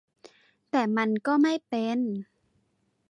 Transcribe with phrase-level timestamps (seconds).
[0.69, 1.99] แต่มันก็ไม่เป็น